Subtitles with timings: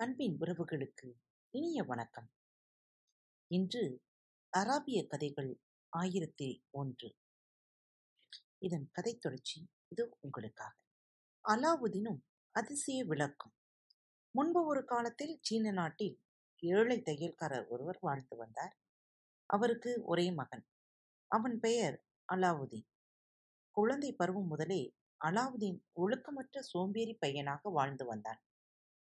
[0.00, 1.12] அன்பின் உறவுகளுக்கு
[1.50, 2.30] இனிய வணக்கம்.
[3.46, 4.02] இன்று
[4.56, 7.16] அராபிய கதைகள் ஆயிரத்தி ஒன்று.
[8.58, 10.76] இதன் கதை தொடர்ச்சி இது உங்களுக்காக.
[11.48, 12.20] அலாவுதீனும்
[12.50, 13.54] அதிசய விளக்கம்.
[14.30, 16.22] முன்பு ஒரு காலத்தில் சீன நாட்டில்
[16.58, 18.78] ஏழை தையல்காரர் ஒருவர் வாழ்ந்து வந்தார்.
[19.46, 20.66] அவருக்கு ஒரே மகன்.
[21.26, 22.88] அவன் பெயர் அலாவுதீன்.
[23.70, 28.42] குழந்தை பருவம் முதலே அலாவுதீன் ஒழுக்கமற்ற சோம்பேறி பையனாக வாழ்ந்து வந்தான்.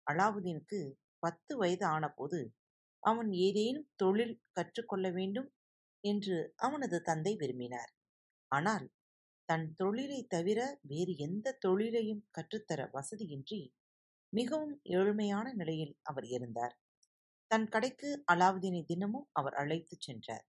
[0.07, 0.79] அலாவுதீனுக்கு
[1.19, 2.41] பத்து வயது ஆனபோது
[3.03, 5.49] அவன் ஏதேனும் தொழில் கற்றுக்கொள்ள வேண்டும்
[6.05, 7.93] என்று அவனது தந்தை விரும்பினார்.
[8.53, 8.87] ஆனால்
[9.49, 13.61] தன் தொழிலைத் தவிர வேறு எந்த தொழிலையும் கற்றுத்தர வசதியின்றி
[14.33, 16.75] மிகவும் ஏழ்மையான நிலையில் அவர் இருந்தார்.
[17.51, 20.45] தன் கடைக்கு அலாவுதீனை தினமும் அவர் அழைத்துச் சென்றார்.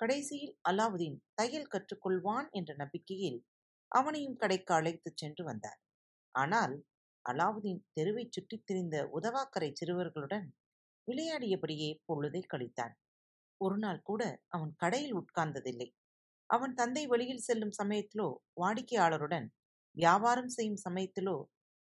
[0.00, 3.40] கடைசியில் அலாவுதீன் தையல் கற்றுக்கொள்வான் என்ற நம்பிக்கையில்
[3.92, 5.80] அவனையும் கடைக்கு அழைத்துச் சென்று வந்தார்.
[6.34, 6.74] ஆனால்
[7.30, 10.46] அலாவுதீன் தெருவைச் சுற்றித் திரிந்த உதவாக்கரை சிறுவர்களுடன்
[11.08, 12.94] விளையாடியபடியே பொழுதை கழித்தான்.
[13.60, 15.88] ஒரு நாள் கூட அவன் கடையில் உட்கார்ந்ததில்லை.
[16.50, 18.28] அவன் தந்தை வெளியில் செல்லும் சமயத்திலோ
[18.60, 19.46] வாடிக்கையாளருடன்
[19.96, 21.36] வியாபாரம் செய்யும் சமயத்திலோ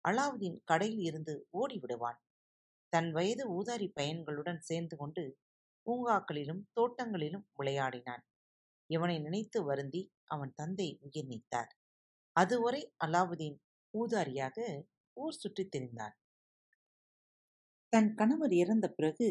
[0.06, 2.20] அலாவுதீன் கடையில் இருந்து ஓடிவிடுவான்.
[2.94, 5.24] தன் வயது ஊதாரி பையன்களுடன் சேர்ந்து கொண்டு
[5.86, 8.24] பூங்காக்களிலும் தோட்டங்களிலும் விளையாடினான்.
[8.90, 11.72] இவனை நினைத்து வருந்தி அவன் தந்தை உயிர் நீத்தார்.
[12.36, 13.58] அதுவரை அலாவுதீன்
[13.94, 14.58] ஊதாரியாக
[15.20, 16.16] ஊர் சுற்றித் திரிந்தான்
[17.94, 19.28] தன் கணவர் இறந்த பிறகு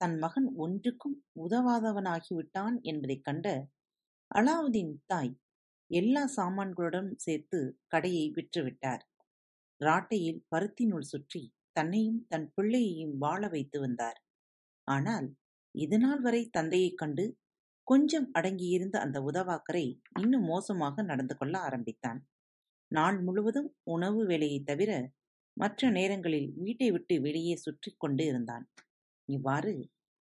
[0.00, 3.46] தன் மகன் ஒன்றுக்கும் உதவாதவனாகிவிட்டான் என்பதைக் கண்ட
[4.30, 5.32] அலாவுதீன் தாய்
[5.90, 9.02] எல்லா சாமான்களுடன் சேர்த்து கடையை விற்றுவிட்டார்.
[9.80, 14.18] ராட்டையில் பருத்தினுள் சுற்றி தன்னையும் தன் பிள்ளையையும் வாழ வைத்து வந்தார்.
[14.88, 15.28] ஆனால்
[15.74, 17.24] இதுநாள் வரை தந்தையைக் கண்டு
[17.86, 19.86] கொஞ்சம் அடங்கியிருந்த அந்த உதவாக்கரை
[20.20, 22.20] இன்னும் மோசமாக நடந்து கொள்ள ஆரம்பித்தான்.
[22.90, 24.90] நாள் முழுவதும் உணவு வேலையைத் தவிர
[25.56, 28.64] மற்ற நேரங்களில் வீட்டை விட்டு வெளியே சுற்றிக் கொண்டு இருந்தான்.
[29.28, 29.74] இவ்வாறு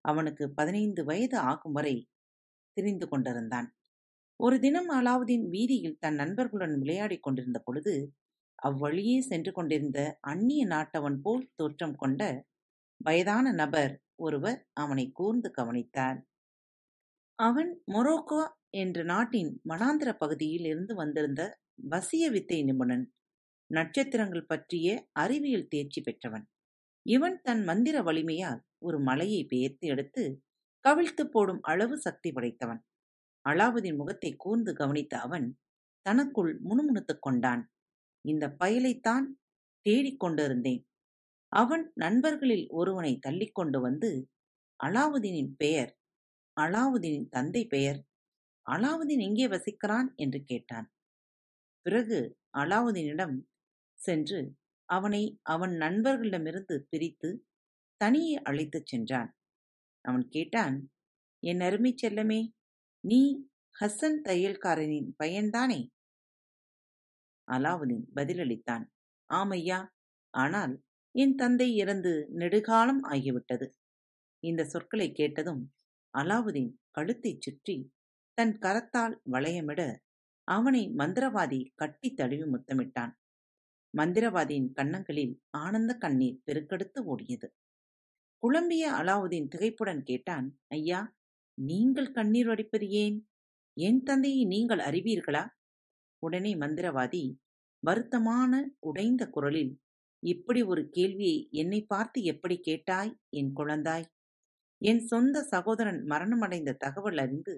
[0.05, 1.95] அவனுக்கு பதினைந்து வயது ஆகும் வரை
[2.77, 3.67] திரிந்து கொண்டிருந்தான்.
[4.39, 7.93] ஒரு தினம் அலாவுதீன் வீதியில் தன் நண்பர்களுடன் விளையாடிக் கொண்டிருந்த பொழுது
[8.59, 12.21] அவ்வழியே சென்று கொண்டிருந்த அந்நிய நாட்டவன் போல் தோற்றம் கொண்ட
[13.02, 16.20] வயதான நபர் ஒருவர் அவனை கூர்ந்து கவனித்தார்.
[17.39, 21.42] அவன் மொரோக்கோ என்ற நாட்டின் வனாந்திர பகுதியில் இருந்து வந்திருந்த
[21.89, 23.05] வசிய வித்தை நிபுணன்.
[23.71, 26.45] நட்சத்திரங்கள் பற்றிய அறிவியல் தேர்ச்சி பெற்றவன்.
[27.05, 30.23] இவன் தன் மந்திர வலிமையால் ஒரு மலையை பெயர்த்து எடுத்து
[30.85, 32.81] கவிழ்த்து போடும் அளவு சக்தி படைத்தவன்.
[33.49, 35.59] அலாவுதீன் முகத்தை கூர்ந்து கவனித்த அவன்
[36.02, 37.71] தனக்குள் முணுமுணுத்துக் கொண்டான்.
[38.21, 39.25] இந்த பயலைத்தான்
[39.81, 40.87] தேடிக் கொண்டிருந்தேன்.
[41.47, 44.30] அவன் நண்பர்களில் ஒருவனை தள்ளிக்கொண்டு வந்து
[44.83, 45.91] அலாவுதீனின் பெயர்
[46.57, 47.99] அலாவுதீனின் தந்தை பெயர்
[48.71, 50.87] அலாவுதீன் எங்கே வசிக்கிறான் என்று கேட்டான்.
[51.81, 53.36] பிறகு அலாவுதீனிடம்
[53.99, 54.39] சென்று
[54.89, 57.30] அவனை அவன் நண்பர்களிடமிருந்து பிரித்து
[58.02, 59.32] தனியே அழைத்துச் சென்றான்.
[60.05, 60.77] அவன் கேட்டான்
[61.43, 62.42] என் அருமைச் செல்லமே
[63.04, 63.21] நீ
[63.76, 65.80] ஹசன் தையல்காரனின் பையன்தானே?
[67.48, 68.86] அலாவுதீன் பதிலளித்தான்
[69.30, 69.80] ஆமையா
[70.33, 70.73] ஆனால்
[71.16, 73.67] என் தந்தை இறந்து நெடுகாலம் ஆகிவிட்டது.
[74.43, 75.64] இந்த சொற்களை கேட்டதும்
[76.14, 77.76] அலாவுதீன் கழுத்தைச் சுற்றி
[78.37, 79.81] தன் கரத்தால் வளையமிட
[80.48, 83.14] அவனை மந்திரவாதி கட்டி தழுவி முத்தமிட்டான்.
[83.94, 87.48] மந்திரவாதியின் கன்னங்களில் ஆனந்த கண்ணீர் பெருக்கெடுத்து ஓடியது.
[88.44, 91.00] குழம்பிய அலாவுதீன் திகைப்புடன் கேட்டான் ஐயா
[91.58, 93.17] நீங்கள் கண்ணீர் வடிப்பது ஏன்?
[93.78, 95.44] என் தந்தையை நீங்கள் அறிவீர்களா?
[96.23, 97.23] உடனே மந்திரவாதி
[97.83, 99.73] வருத்தமான உடைந்த குரலில்
[100.23, 104.08] இப்படி ஒரு கேள்வியை என்னை பார்த்து எப்படி கேட்டாய் என் குழந்தாய்?
[104.82, 107.55] என் சொந்த சகோதரன் மரணமடைந்த தகவல் அறிந்து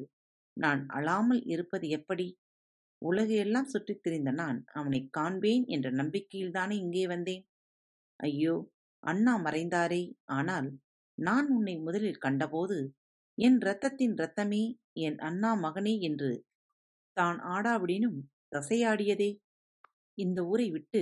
[0.58, 2.28] நான் அழாமல் இருப்பது எப்படி?
[3.01, 7.44] உலகையெல்லாம் சுற்றித் திரிந்த நான் அவனைக் காண்பேன் என்ற நம்பிக்கையில்தானே இங்கே வந்தேன்?
[8.19, 8.56] ஐயோ
[9.03, 10.03] அண்ணா மறைந்தாரே.
[10.31, 10.67] ஆனால்
[11.17, 12.78] நான் உன்னை முதலில் கண்டபோது
[13.38, 14.63] என் இரத்தத்தின் இரத்தமே
[15.00, 16.31] என் அண்ணா மகனே என்று
[17.17, 18.19] தான் ஆடாவிடினும்
[18.56, 19.29] தசையாடியதே.
[20.17, 21.01] இந்த ஊரை விட்டு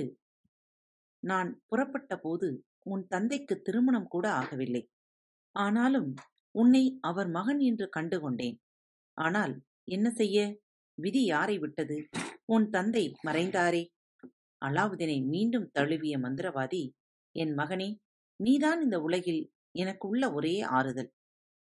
[1.22, 2.48] நான் புறப்பட்ட போது
[2.86, 4.82] உன் தந்தைக்கு திருமணம் கூட ஆகவில்லை.
[5.54, 6.10] ஆனாலும்
[6.54, 8.56] உன்னை அவர் மகன் என்று கண்டு கொண்டேன்
[9.18, 9.54] ஆனால்
[9.88, 10.38] என்ன செய்ய?
[11.00, 11.96] விதி யாரை விட்டது?
[12.44, 13.82] உன் தந்தை மறைந்தாரே.
[14.62, 16.82] அலாவுதீனை மீண்டும் தழுவிய மந்திரவாதி
[17.34, 17.88] என் மகனே
[18.40, 19.42] நீதான் இந்த உலகில்
[19.78, 21.10] எனக்கு உள்ள ஒரே ஆறுதல்.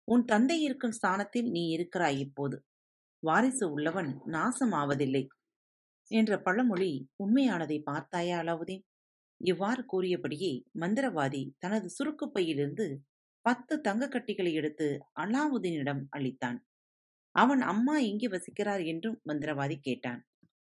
[0.09, 2.57] உன் தந்தை இருக்கும் ஸ்தானத்தில் நீ இருக்கிறாய் இப்போது.
[3.23, 5.25] வாரிசு உள்ளவன் நாசம் ஆவதில்லை
[6.11, 6.93] என்ற பழமொழி
[7.25, 8.85] உண்மையானதை பார்த்தாயா அலாவுதீன்?
[9.41, 12.87] இவ்வாறு கூறியபடியே மந்திரவாதி தனது சுருக்குப்பையிலிருந்து
[13.45, 14.87] பத்து தங்கக்கட்டிகளை எடுத்து
[15.21, 16.59] அலாவுதீனிடம் அளித்தான்.
[17.41, 20.21] அவன் அம்மா எங்கே வசிக்கிறார் என்றும் மந்திரவாதி கேட்டான்.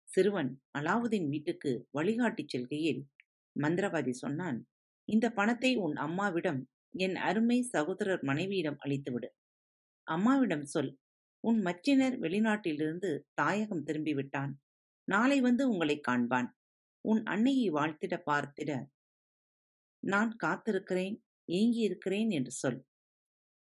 [0.09, 3.03] சிறுவன் அலாவுதீன் வீட்டுக்கு வழிகாட்டிச் செல்கையில்
[3.57, 4.59] மந்திரவாதி சொன்னான்
[5.09, 6.61] இந்த பணத்தை உன் அம்மாவிடம்
[6.95, 9.29] என் அருமை சகோதரர் மனைவியிடம் அளித்துவிடு.
[10.07, 10.93] அம்மாவிடம் சொல்.
[11.45, 14.53] உன் மச்சினர் வெளிநாட்டிலிருந்து தாயகம் திரும்பிவிட்டான்.
[15.09, 16.49] நாளை வந்து உங்களை காண்பான்.
[17.05, 18.73] உன் அன்னையை வாழ்த்திட பார்த்திட
[20.03, 21.17] நான் காத்திருக்கிறேன்
[21.49, 22.81] ஏங்கியிருக்கிறேன் என்று சொல்.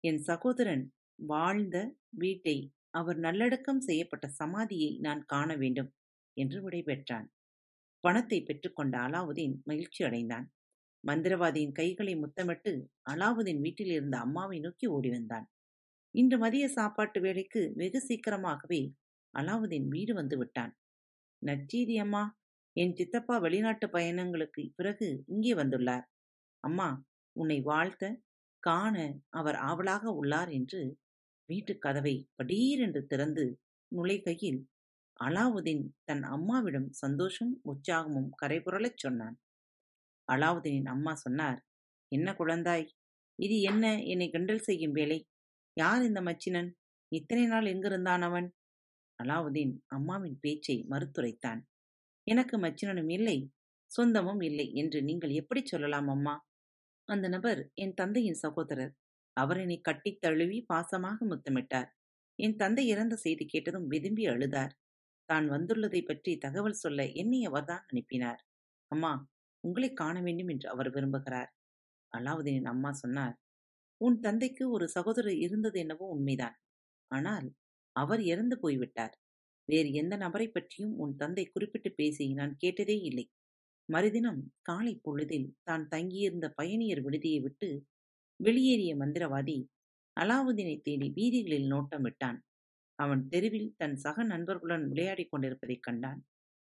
[0.04, 0.84] என் சகோதரன்
[1.26, 1.76] வாழ்ந்த
[2.16, 2.56] வீட்டை
[2.94, 5.90] அவர் நல்லடக்கம் செய்யப்பட்ட சமாதியை நான் காண வேண்டும்
[6.36, 7.26] என்று விடைபெற்றான்.
[8.04, 10.46] பணத்தை பெற்றுக்கொண்ட அலாவுதீன் மகிழ்ச்சி அடைந்தான்.
[11.04, 12.72] மந்திரவாதியின் கைகளை முத்தமிட்டு
[13.10, 15.46] அலாவுதீன் வீட்டில் இருந்த அம்மாவை நோக்கி ஓடி வந்தான்.
[16.14, 18.80] இன்று மதிய சாப்பாட்டு வேளைக்கு வெகு சீக்கிரமாகவே
[19.34, 20.72] அலாவுதீன் வீடு வந்து விட்டான்.
[21.42, 22.22] நச்சீதி அம்மா
[22.76, 26.04] என் சித்தப்பா வெளிநாட்டு பயணங்களுக்கு பிறகு இங்கே வந்துள்ளார்.
[26.64, 26.88] அம்மா
[27.36, 28.04] உன்னை வாழ்த்த
[28.62, 28.96] காண
[29.30, 30.80] அவர் ஆவலாக உள்ளார் என்று
[31.50, 33.44] வீட்டுக் கதவை படீரென்று திறந்து
[33.92, 34.60] நுழைகையில்
[35.20, 39.36] அலாவுதீன் தன் அம்மாவிடம் சந்தோஷம் உற்சாகமும் கரைபுரளச் சொன்னான்.
[40.28, 41.58] அலாவுதீனின் அம்மா சொன்னார்
[42.12, 42.86] என்ன குழந்தாய்?
[43.38, 43.84] இது என்ன?
[44.02, 45.18] என்னை கிண்டல் செய்யும் வேலை?
[45.76, 46.70] யார் இந்த மச்சினன்?
[47.12, 48.48] இத்தனை நாள் எங்கிருந்தான் அவன்?
[49.18, 51.60] அலாவுதீன் அம்மாவின் பேச்சை மறுத்துரைத்தான்
[52.26, 53.38] எனக்கு மச்சினனும் இல்லை
[53.90, 56.34] சொந்தமும் இல்லை என்று நீங்கள் எப்படி சொல்லலாம் அம்மா?
[57.08, 58.92] அந்த நபர் என் தந்தையின் சகோதரர்.
[59.40, 61.88] அவர் என்னை கட்டித் தழுவி பாசமாக முத்தமிட்டார்.
[62.38, 64.72] என் தந்தை இறந்த செய்தி கேட்டதும் விரும்பி அழுதார்.
[65.28, 68.40] தான் வந்துள்ளதை பற்றி தகவல் சொல்ல என்னை அவர்தான் அனுப்பினார்.
[68.90, 69.12] அம்மா
[69.64, 71.50] உங்களை காண வேண்டும் என்று அவர் விரும்புகிறார்.
[72.12, 73.36] அலாவுதீனின் அம்மா சொன்னார்
[74.00, 76.56] உன் தந்தைக்கு ஒரு சகோதரர் இருந்தது என்னவோ உண்மைதான்.
[77.10, 77.48] ஆனால்
[77.96, 79.14] அவர் இறந்து போய்விட்டார்.
[79.68, 83.26] வேறு எந்த நபரை பற்றியும் உன் தந்தை குறிப்பிட்டு பேசி நான் கேட்டதே இல்லை.
[83.88, 87.68] மறுதினம் காலை பொழுதில் தான் தங்கியிருந்த பயணியர் விடுதியை விட்டு
[88.40, 89.56] வெளியேறிய மந்திரவாதி
[90.16, 92.38] அலாவுதீனை தேடி வீதிகளில் நோட்டமிட்டான்.
[92.98, 96.20] அவன் தெருவில் தன் சக நண்பர்களுடன் விளையாடிக் கொண்டிருப்பதைக் கண்டான்.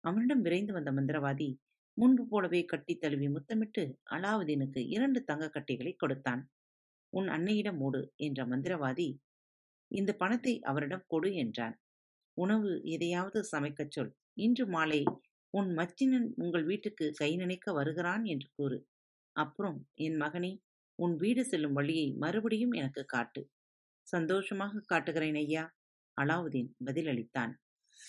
[0.04, 1.50] அவனிடம் விரைந்து வந்த மந்திரவாதி
[1.98, 6.42] முன்பு போலவே கட்டி தழுவி முத்தமிட்டு அலாவுதீனுக்கு இரண்டு தங்க கட்டிகளை கொடுத்தான்.
[7.14, 9.10] உன் அன்னையிடம் ஓடு என்ற மந்திரவாதி
[9.92, 11.76] இந்த பணத்தை அவரிடம் கொடு என்றான்.
[12.38, 14.12] உணவு எதையாவது சமைக்கச் சொல்.
[14.34, 15.02] இன்று மாலை
[15.54, 18.78] உன் மச்சினன் உங்கள் வீட்டுக்கு கை நினைக்க வருகிறான் என்று கூறு.
[19.36, 20.52] அப்புறம் என் மகனே
[21.04, 23.42] உன் வீடு செல்லும் வழியை மறுபடியும் எனக்கு காட்டு.
[24.08, 25.64] சந்தோஷமாக காட்டுகிறேன் ஐயா.
[26.18, 27.54] அலாவுதீன் பதிலளித்தான்.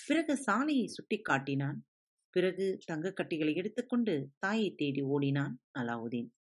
[0.07, 1.79] பிறகு சாலையை சுட்டி காட்டினான்.
[2.35, 6.31] பிறகு தங்கக்கட்டிகளை எடுத்துக்கொண்டு தாயை தேடி ஓடினான் அலாவுதீன்.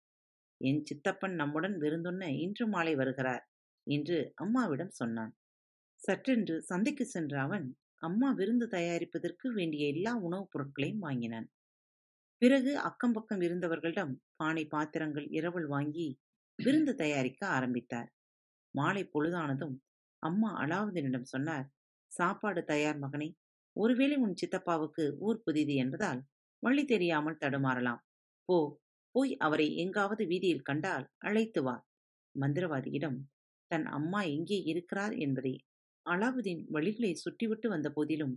[0.61, 3.45] என் சித்தப்பன் நம்முடன் விருந்துண்ண இன்று மாலை வருகிறார்
[3.87, 5.33] என்று அம்மாவிடம் சொன்னான்.
[6.03, 7.67] சற்றென்று சந்தைக்கு சென்ற அவன்
[8.03, 11.47] அம்மா விருந்து தயாரிப்பதற்கு வேண்டிய எல்லா உணவுப் பொருட்களையும் வாங்கினான்.
[12.43, 16.09] பிறகு அக்கம் பக்கம் இருந்தவர்களிடம் பானை பாத்திரங்கள் இரவல் வாங்கி
[16.59, 18.09] விருந்து தயாரிக்க ஆரம்பித்தார்.
[18.75, 19.77] மாலை பொழுதானதும்
[20.23, 21.67] அம்மா அலாவுதீனிடம் சொன்னார்
[22.12, 23.29] சாப்பாடு தயார் மகனே
[23.77, 26.21] ஒருவேளை உன் சித்தப்பாவுக்கு ஊர் புதிது என்பதால்
[26.62, 28.03] வழி தெரியாமல் தடுமாறலாம்.
[28.49, 28.56] போ
[29.15, 31.75] போய் அவரை எங்காவது வீதியில் கண்டால் அழைத்து வா.
[32.35, 33.19] மந்திரவாதியிடம்
[33.71, 35.55] தன் அம்மா எங்கே இருக்கிறார் என்பதை
[36.06, 38.35] அலாவுதீன் வழிகளை சுட்டிவிட்டு வந்த போதிலும்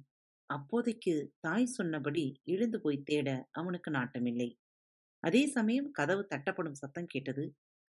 [0.49, 4.49] அப்போதைக்கு தாய் சொன்னபடி எழுந்து போய் தேட அவனுக்கு நாட்டமில்லை.
[5.23, 7.45] அதே சமயம் கதவு தட்டப்படும் சத்தம் கேட்டது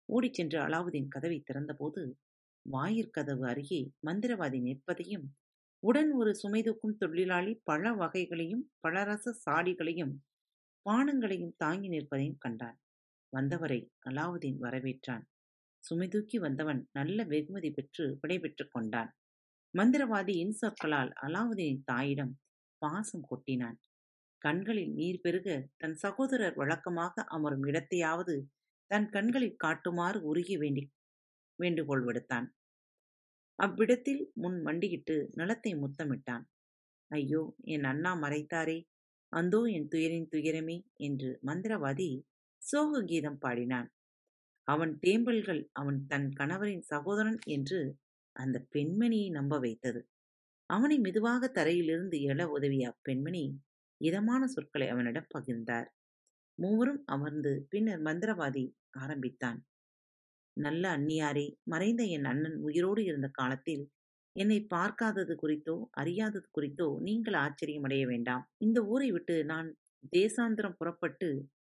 [0.09, 2.03] ஓடிச் சென்று அலாவுதீன் கதவை திறந்தபோது
[2.67, 5.27] வாயிற்கதவு அருகே மந்திரவாதி நிற்பதையும்
[5.83, 10.15] உடன் ஒரு சுமைதூக்கும் தொழிலாளி பழ வகைகளையும் பழரச சாடிகளையும்
[10.87, 12.79] பானங்களையும் தாங்கி நிற்பதையும் கண்டான்.
[13.33, 15.25] வந்தவரை அலாவுதீன் வரவேற்றான்.
[15.85, 19.11] சுமைதூக்கி வந்தவன் நல்ல வெகுமதி பெற்று விடைபெற்றுக் கொண்டான்.
[19.75, 22.33] மந்திரவாதி இன்சொற்களால் அலாவுதீனின் தாயிடம்
[22.83, 23.79] பாசம் கொட்டினான்.
[24.43, 28.35] கண்களில் நீர் பெருக தன் சகோதரர் வழக்கமாக அமரும் இடத்தையாவது
[28.95, 30.83] தன் கண்களில் காட்டுமாறு உருகி வேண்டி
[31.59, 32.47] வேண்டுகோள் விடுத்தான்.
[33.59, 36.45] அவ்விடத்தில் முன் மண்டியிட்டு நிலத்தை முத்தமிட்டான்.
[37.11, 38.79] ஐயோ என் அண்ணா மறைத்தாரே
[39.33, 42.09] அந்தோ என் துயரின் துயரமே என்று மந்திரவாதி
[42.63, 43.89] சோக கீதம் பாடினான்.
[44.69, 47.81] அவன் தேம்பல்கள் அவன் தன் கணவரின் சகோதரன் என்று
[48.37, 50.01] அந்த பெண்மணியை நம்ப வைத்தது.
[50.71, 53.45] அவனை மெதுவாக தரையிலிருந்து எழ உதவிய அப்பெண்மணி
[54.01, 55.89] இதமான சொற்களை அவனிடம் பகிர்ந்தார்.
[56.59, 58.65] மூவரும் அமர்ந்து பின்னர் மந்திரவாதி
[58.99, 59.59] ஆரம்பித்தான்.
[60.57, 63.85] நல்ல அந்நியாரே மறைந்த என் அண்ணன் உயிரோடு இருந்த காலத்தில்
[64.37, 68.45] என்னை பார்க்காதது குறித்தோ அறியாதது குறித்தோ நீங்கள் ஆச்சரியமடைய வேண்டாம்.
[68.59, 69.69] இந்த ஊரை விட்டு நான்
[70.13, 71.29] தேசாந்திரம் புறப்பட்டு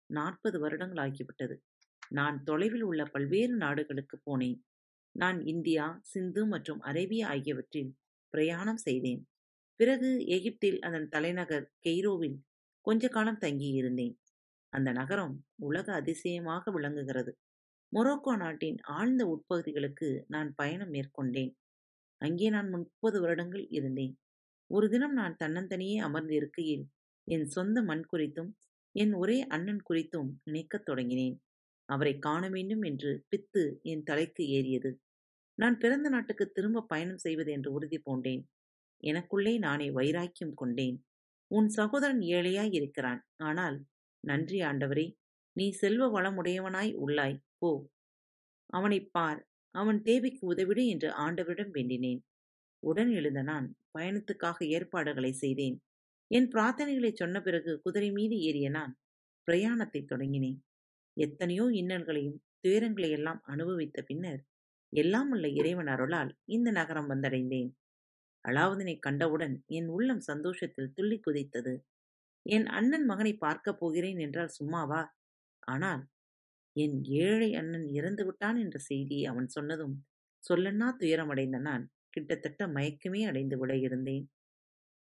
[0.10, 1.56] நாற்பது வருடங்கள் ஆகிவிட்டது.
[2.12, 4.58] நான் தொலைவில் உள்ள பல்வேறு நாடுகளுக்கு போனேன்.
[5.16, 7.92] நான் இந்தியா சிந்து மற்றும் அரேபியா ஆகியவற்றில்
[8.34, 9.22] பிரயாணம் செய்தேன்.
[9.80, 12.38] பிறகு எகிப்தில் அதன் தலைநகர் கெய்ரோவில்
[12.88, 14.14] கொஞ்ச காலம் தங்கியிருந்தேன்.
[14.74, 17.32] அந்த நகரம் உலக அதிசயமாக விளங்குகிறது.
[17.94, 21.52] மொரோக்கோ நாட்டின் ஆழ்ந்த உட்பகுதிகளுக்கு நான் பயணம் மேற்கொண்டேன்.
[22.22, 24.14] அங்கே நான் முப்பது வருடங்கள் இருந்தேன்.
[24.72, 26.86] ஒரு தினம் நான் தன்னந்தனியே அமர்ந்து இருக்கையில்
[27.28, 28.52] என் சொந்த மண் குறித்தும்
[28.96, 31.36] என் ஒரே அண்ணன் குறித்தும் நினைக்கத் தொடங்கினேன்.
[31.90, 34.92] அவரை காண வேண்டும் என்று பித்து என் தலைக்கு ஏறியது.
[35.58, 38.44] நான் பிறந்த நாட்டுக்கு திரும்ப பயணம் செய்வது என்று உறுதி பூண்டேன்.
[39.04, 40.98] எனக்குள்ளே நானே வைராக்கியம் கொண்டேன்.
[41.52, 43.22] உன் சகோதரன் ஏழையாய் இருக்கிறான்.
[43.44, 43.78] ஆனால்
[44.24, 45.06] நன்றி ஆண்டவரே
[45.52, 47.72] நீ செல்வ வளமுடையவனாய் உள்ளாய் போ.
[48.66, 52.22] அவனைப் பார் அவன் தேவைக்கு உதவிடு என்று ஆண்டவரிடம் வேண்டினேன்.
[52.80, 55.82] உடன் எழுந்த நான் பயணத்துக்காக ஏற்பாடுகளை செய்தேன்.
[56.28, 58.98] என் பிரார்த்தனைகளை சொன்ன பிறகு குதிரை மீது ஏறிய நான்
[59.48, 60.60] பிரயாணத்தை தொடங்கினேன்.
[61.18, 64.42] எத்தனையோ இன்னல்களையும் துயரங்களையெல்லாம் அனுபவித்த பின்னர்
[64.94, 67.72] எல்லாம் உள்ள இறைவன் அருளால் இந்த நகரம் வந்தடைந்தேன்.
[68.48, 71.74] அலாவுதனை கண்டவுடன் என் உள்ளம் சந்தோஷத்தில் துள்ளி குதித்தது.
[72.46, 75.02] என் அண்ணன் மகனை பார்க்கப் போகிறேன் என்றால் சும்மாவா?
[75.64, 76.02] ஆனால்
[76.76, 79.96] என் ஏழை அண்ணன் இறந்து விட்டான் என்ற செய்தியை அவன் சொன்னதும்
[80.44, 84.26] சொல்லன்னா துயரமடைந்த நான் கிட்டத்தட்ட மயக்கமே அடைந்து விட இருந்தேன்.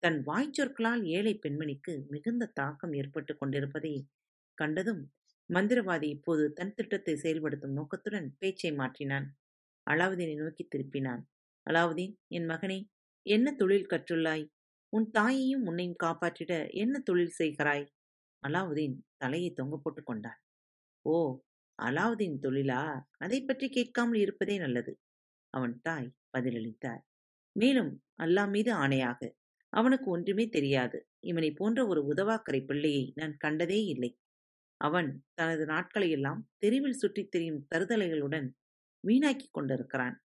[0.03, 3.95] தன் வாய்ச்சொற்களால் ஏழை பெண்மணிக்கு மிகுந்த தாக்கம் ஏற்பட்டு கொண்டிருப்பதை
[4.59, 5.03] கண்டதும்
[5.51, 9.27] மந்திரவாதி இப்போது தன் திட்டத்தை செயல்படுத்தும் நோக்கத்துடன் பேச்சை மாற்றினான்.
[9.87, 11.23] அலாவுதீனை நோக்கி திருப்பினான்.
[11.67, 12.79] அலாவுதீன் என் மகனே
[13.27, 14.45] என்ன தொழில் கற்றுள்ளாய்?
[14.93, 17.85] உன் தாயையும் உன்னையும் காப்பாற்றிட என்ன தொழில் செய்கிறாய்?
[18.43, 20.41] அலாவுதீன் தலையை தொங்க போட்டு கொண்டான்.
[21.07, 21.15] ஓ
[21.79, 22.83] அலாவுதீன் தொழிலா?
[23.19, 24.93] அதை பற்றி கேட்காமல் இருப்பதே நல்லது.
[25.55, 27.03] அவன் தாய் பதிலளித்தார்
[27.57, 27.93] மேலும்
[28.23, 29.21] அல்லா மீது ஆணையாக.
[29.73, 30.99] அவனுக்கு ஒன்றுமே தெரியாது.
[31.21, 34.11] இவனை போன்ற ஒரு உதவாக்கரை பிள்ளையை நான் கண்டதே இல்லை.
[34.81, 38.49] அவன் தனது நாட்களையெல்லாம் தெருவில் சுற்றித் திரியும் தருதலைகளுடன்
[39.05, 40.17] வீணாக்கிக் கொண்டிருக்கிறான்.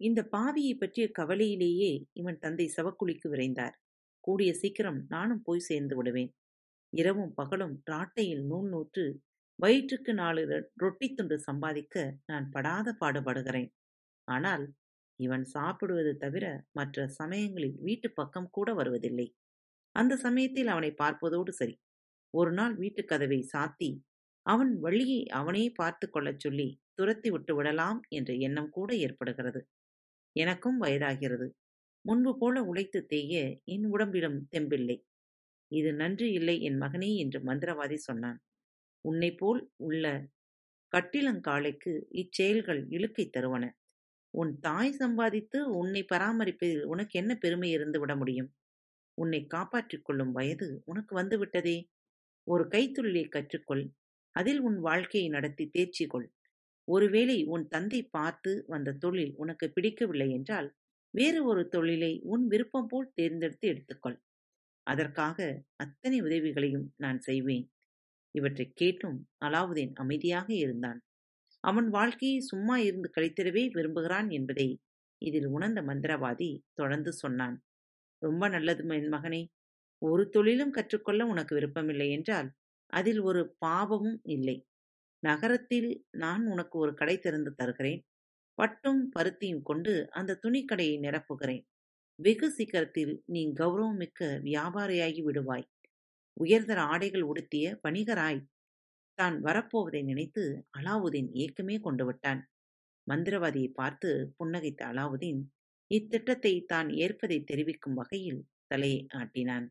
[0.00, 3.76] இந்த பாவியை பற்றிய கவலையிலேயே இவன் தந்தை சவக்குழிக்கு விரைந்தார்.
[4.24, 6.30] கூடிய சீக்கிரம் நானும் போய் சேர்ந்து விடுவேன்.
[6.92, 9.04] இரவும் பகலும் ராட்டையில் நூல் நூற்று
[9.58, 10.42] வயிற்றுக்கு நாலு
[10.76, 11.96] ரொட்டி துண்டு சம்பாதிக்க
[12.26, 13.70] நான் படாத பாடுபடுகிறேன்.
[14.28, 14.64] ஆனால்
[15.20, 19.26] இவன் சாப்பிடுவது தவிர மற்ற சமயங்களில் வீட்டு பக்கம் கூட வருவதில்லை.
[19.96, 21.76] அந்த சமயத்தில் அவனை பார்ப்பதோடு சரி.
[22.34, 23.90] ஒரு நாள் வீட்டு கதவை சாத்தி
[24.46, 29.60] அவன் வழியை அவனே பார்த்து கொள்ளச் சொல்லி துரத்தி விட்டு விடலாம் என்ற எண்ணம் கூட ஏற்படுகிறது.
[30.32, 31.46] எனக்கும் வயதாகிறது.
[32.04, 34.96] முன்பு போல உழைத்து தேய என் உடம்பிலும் தெம்பில்லை.
[35.68, 38.38] இது நன்றி இல்லை என் மகனே என்று மந்திரவாதி சொன்னான்.
[39.04, 40.28] உன்னை போல் உள்ள
[40.92, 43.64] கட்டிலங்காளைக்கு இச்செயல்கள் இழுக்கை தருவன.
[44.34, 48.50] உன் தாய் சம்பாதித்து உன்னை பராமரிப்பதில் உனக்கு என்ன பெருமை இருந்து விட முடியும்?
[49.18, 51.76] உன்னை காப்பாற்றிக் கொள்ளும் வயது உனக்கு வந்துவிட்டதே
[52.46, 53.84] ஒரு கைத்தொழிலை கற்றுக்கொள்.
[54.36, 56.28] அதில் உன் வாழ்க்கையை நடத்தி தேர்ச்சி கொள்
[56.88, 60.68] ஒருவேளை உன் தந்தை பார்த்து வந்த தொழில் உனக்கு பிடிக்கவில்லை என்றால்
[61.14, 64.18] வேறு ஒரு தொழிலை உன் விருப்பம் போல் தேர்ந்தெடுத்து எடுத்துக்கொள்.
[64.86, 65.38] அதற்காக
[65.76, 67.66] அத்தனை உதவிகளையும் நான் செய்வேன்.
[68.34, 71.00] இவற்றை கேட்டும் அலாவுதீன் அமைதியாக இருந்தான்.
[71.64, 74.68] அவன் வாழ்க்கையை சும்மா இருந்து கழித்திடவே விரும்புகிறான் என்பதை
[75.22, 77.56] இதில் உணர்ந்த மந்திரவாதி தொடர்ந்து சொன்னான்.
[78.22, 79.42] ரொம்ப நல்லது என் மகனே.
[80.02, 82.48] ஒரு தொழிலும் கற்றுக்கொள்ள உனக்கு விருப்பமில்லை என்றால்
[82.92, 84.56] அதில் ஒரு பாவமும் இல்லை.
[85.22, 88.00] நகரத்தில் நான் உனக்கு ஒரு கடை திறந்து தருகிறேன்.
[88.58, 91.62] பட்டும் பருத்தியும் கொண்டு அந்த துணிக்கடையை நிரப்புகிறேன்.
[92.18, 95.66] வெகு சீக்கிரத்தில் நீ கௌரவமிக்க வியாபாரியாகி விடுவாய்.
[96.36, 98.40] உயர்தர ஆடைகள் உடுத்திய வணிகராய்
[99.18, 100.44] தான் வரப்போவதை நினைத்து
[100.78, 102.40] அலாவுதீன் ஏக்கமே கொண்டு விட்டான்.
[103.06, 105.40] மந்திரவாதியை பார்த்து புன்னகைத்த அலாவுதீன்
[105.90, 109.66] இத்திட்டத்தை தான் ஏற்பதை தெரிவிக்கும் வகையில் தலையை ஆட்டினான்.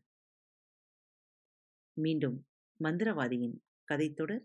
[1.96, 2.36] மீண்டும்
[2.80, 3.56] மந்திரவாதியின்
[3.88, 4.44] கதைத்தொடர்